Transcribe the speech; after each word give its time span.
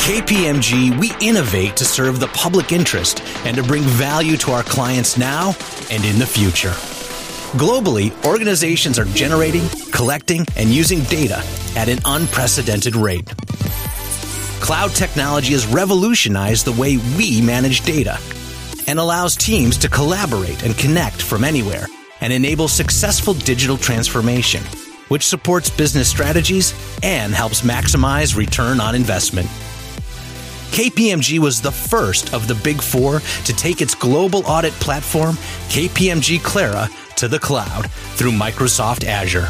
KPMG, 0.00 0.98
we 0.98 1.12
innovate 1.20 1.76
to 1.76 1.84
serve 1.84 2.18
the 2.18 2.26
public 2.28 2.72
interest 2.72 3.22
and 3.44 3.56
to 3.56 3.62
bring 3.62 3.82
value 3.82 4.36
to 4.38 4.50
our 4.50 4.62
clients 4.64 5.16
now 5.16 5.54
and 5.90 6.04
in 6.04 6.18
the 6.18 6.26
future. 6.26 6.70
Globally, 7.56 8.10
organizations 8.24 8.98
are 8.98 9.04
generating, 9.04 9.68
collecting, 9.92 10.46
and 10.56 10.70
using 10.70 11.00
data 11.04 11.44
at 11.76 11.88
an 11.88 12.00
unprecedented 12.06 12.96
rate. 12.96 13.26
Cloud 14.60 14.90
technology 14.92 15.52
has 15.52 15.66
revolutionized 15.66 16.64
the 16.64 16.80
way 16.80 16.96
we 17.16 17.40
manage 17.40 17.82
data 17.82 18.18
and 18.88 18.98
allows 18.98 19.36
teams 19.36 19.76
to 19.78 19.88
collaborate 19.88 20.64
and 20.64 20.76
connect 20.76 21.22
from 21.22 21.44
anywhere 21.44 21.86
and 22.20 22.32
enable 22.32 22.68
successful 22.68 23.34
digital 23.34 23.76
transformation, 23.76 24.62
which 25.08 25.26
supports 25.26 25.70
business 25.70 26.08
strategies 26.08 26.74
and 27.02 27.32
helps 27.32 27.60
maximize 27.60 28.36
return 28.36 28.80
on 28.80 28.94
investment. 28.94 29.48
KPMG 30.70 31.40
was 31.40 31.60
the 31.60 31.72
first 31.72 32.32
of 32.32 32.46
the 32.46 32.54
big 32.54 32.80
four 32.80 33.18
to 33.18 33.52
take 33.52 33.82
its 33.82 33.94
global 33.94 34.46
audit 34.46 34.72
platform, 34.74 35.34
KPMG 35.68 36.42
Clara, 36.44 36.88
to 37.16 37.26
the 37.26 37.40
cloud 37.40 37.90
through 37.90 38.30
Microsoft 38.30 39.04
Azure. 39.04 39.48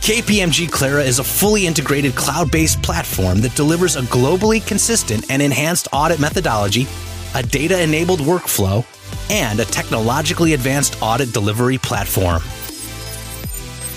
KPMG 0.00 0.70
Clara 0.72 1.02
is 1.02 1.18
a 1.18 1.24
fully 1.24 1.66
integrated 1.66 2.14
cloud 2.16 2.50
based 2.50 2.82
platform 2.82 3.42
that 3.42 3.54
delivers 3.56 3.96
a 3.96 4.02
globally 4.02 4.66
consistent 4.66 5.30
and 5.30 5.42
enhanced 5.42 5.86
audit 5.92 6.18
methodology, 6.18 6.86
a 7.34 7.42
data 7.42 7.80
enabled 7.80 8.20
workflow, 8.20 8.86
and 9.30 9.60
a 9.60 9.66
technologically 9.66 10.54
advanced 10.54 10.96
audit 11.02 11.30
delivery 11.32 11.76
platform. 11.76 12.42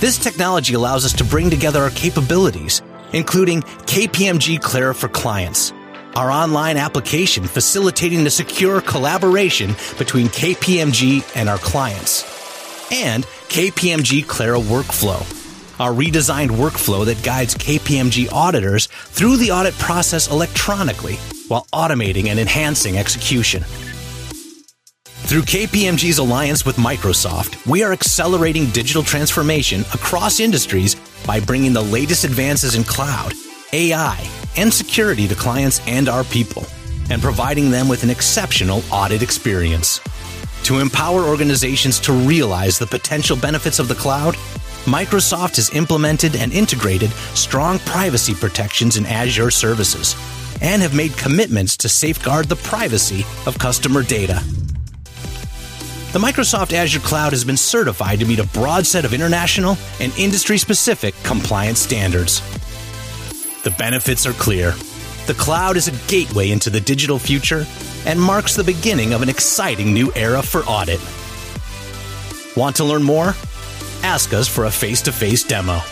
This 0.00 0.18
technology 0.18 0.74
allows 0.74 1.04
us 1.04 1.12
to 1.14 1.24
bring 1.24 1.48
together 1.48 1.82
our 1.82 1.90
capabilities, 1.90 2.82
including 3.12 3.62
KPMG 3.62 4.60
Clara 4.60 4.94
for 4.94 5.08
Clients 5.08 5.72
our 6.18 6.32
online 6.32 6.76
application 6.76 7.44
facilitating 7.44 8.24
the 8.24 8.30
secure 8.30 8.80
collaboration 8.80 9.68
between 9.98 10.26
KPMG 10.26 11.22
and 11.36 11.48
our 11.48 11.58
clients, 11.58 12.24
and 12.90 13.22
KPMG 13.48 14.26
Clara 14.26 14.58
Workflow, 14.58 15.20
our 15.78 15.92
redesigned 15.92 16.50
workflow 16.50 17.06
that 17.06 17.22
guides 17.22 17.54
KPMG 17.54 18.32
auditors 18.32 18.86
through 18.86 19.36
the 19.36 19.52
audit 19.52 19.74
process 19.74 20.28
electronically 20.28 21.14
while 21.46 21.68
automating 21.72 22.26
and 22.26 22.40
enhancing 22.40 22.98
execution. 22.98 23.62
Through 25.28 25.42
KPMG's 25.42 26.18
alliance 26.18 26.66
with 26.66 26.78
Microsoft, 26.78 27.64
we 27.64 27.84
are 27.84 27.92
accelerating 27.92 28.66
digital 28.70 29.04
transformation 29.04 29.82
across 29.94 30.40
industries 30.40 30.96
by 31.24 31.38
bringing 31.38 31.72
the 31.72 31.82
latest 31.82 32.24
advances 32.24 32.74
in 32.74 32.82
cloud, 32.82 33.34
AI, 33.72 34.37
and 34.58 34.74
security 34.74 35.28
to 35.28 35.36
clients 35.36 35.80
and 35.86 36.08
our 36.08 36.24
people, 36.24 36.66
and 37.10 37.22
providing 37.22 37.70
them 37.70 37.88
with 37.88 38.02
an 38.02 38.10
exceptional 38.10 38.82
audit 38.90 39.22
experience. 39.22 40.00
To 40.64 40.80
empower 40.80 41.22
organizations 41.22 42.00
to 42.00 42.12
realize 42.12 42.76
the 42.76 42.86
potential 42.86 43.36
benefits 43.36 43.78
of 43.78 43.86
the 43.86 43.94
cloud, 43.94 44.34
Microsoft 44.84 45.56
has 45.56 45.74
implemented 45.74 46.34
and 46.34 46.52
integrated 46.52 47.10
strong 47.34 47.78
privacy 47.80 48.34
protections 48.34 48.96
in 48.96 49.06
Azure 49.06 49.52
services 49.52 50.16
and 50.60 50.82
have 50.82 50.94
made 50.94 51.16
commitments 51.16 51.76
to 51.76 51.88
safeguard 51.88 52.46
the 52.46 52.56
privacy 52.56 53.24
of 53.46 53.58
customer 53.58 54.02
data. 54.02 54.42
The 56.12 56.18
Microsoft 56.18 56.72
Azure 56.72 57.00
Cloud 57.00 57.32
has 57.32 57.44
been 57.44 57.56
certified 57.56 58.18
to 58.18 58.26
meet 58.26 58.40
a 58.40 58.46
broad 58.48 58.86
set 58.86 59.04
of 59.04 59.14
international 59.14 59.76
and 60.00 60.12
industry 60.18 60.58
specific 60.58 61.14
compliance 61.22 61.78
standards. 61.78 62.42
The 63.68 63.74
benefits 63.76 64.24
are 64.24 64.32
clear. 64.32 64.70
The 65.26 65.34
cloud 65.34 65.76
is 65.76 65.88
a 65.88 66.10
gateway 66.10 66.52
into 66.52 66.70
the 66.70 66.80
digital 66.80 67.18
future 67.18 67.66
and 68.06 68.18
marks 68.18 68.56
the 68.56 68.64
beginning 68.64 69.12
of 69.12 69.20
an 69.20 69.28
exciting 69.28 69.92
new 69.92 70.10
era 70.14 70.40
for 70.40 70.62
audit. 70.62 70.98
Want 72.56 72.76
to 72.76 72.84
learn 72.84 73.02
more? 73.02 73.34
Ask 74.02 74.32
us 74.32 74.48
for 74.48 74.64
a 74.64 74.70
face 74.70 75.02
to 75.02 75.12
face 75.12 75.44
demo. 75.44 75.82